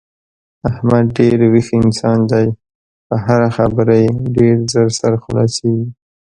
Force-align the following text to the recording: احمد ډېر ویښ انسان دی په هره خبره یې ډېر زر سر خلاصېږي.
احمد 0.69 1.05
ډېر 1.17 1.39
ویښ 1.53 1.67
انسان 1.81 2.19
دی 2.31 2.47
په 3.07 3.15
هره 3.25 3.49
خبره 3.57 3.95
یې 4.03 4.09
ډېر 4.35 4.55
زر 4.71 4.87
سر 4.99 5.13
خلاصېږي. 5.23 5.87